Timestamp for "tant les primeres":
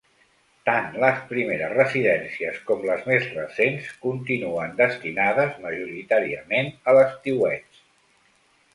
0.69-1.73